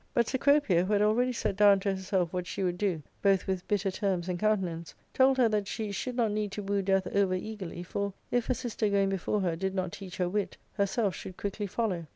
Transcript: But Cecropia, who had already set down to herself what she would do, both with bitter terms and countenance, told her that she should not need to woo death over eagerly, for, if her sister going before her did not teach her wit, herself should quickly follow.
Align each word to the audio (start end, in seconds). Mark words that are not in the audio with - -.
But 0.15 0.25
Cecropia, 0.25 0.83
who 0.83 0.93
had 0.93 1.03
already 1.03 1.31
set 1.31 1.55
down 1.57 1.79
to 1.81 1.91
herself 1.93 2.33
what 2.33 2.47
she 2.47 2.63
would 2.63 2.79
do, 2.79 3.03
both 3.21 3.45
with 3.45 3.67
bitter 3.67 3.91
terms 3.91 4.27
and 4.27 4.39
countenance, 4.39 4.95
told 5.13 5.37
her 5.37 5.47
that 5.49 5.67
she 5.67 5.91
should 5.91 6.15
not 6.15 6.31
need 6.31 6.51
to 6.53 6.63
woo 6.63 6.81
death 6.81 7.05
over 7.15 7.35
eagerly, 7.35 7.83
for, 7.83 8.11
if 8.31 8.47
her 8.47 8.55
sister 8.55 8.89
going 8.89 9.09
before 9.09 9.41
her 9.41 9.55
did 9.55 9.75
not 9.75 9.91
teach 9.91 10.17
her 10.17 10.27
wit, 10.27 10.57
herself 10.73 11.13
should 11.13 11.37
quickly 11.37 11.67
follow. 11.67 12.07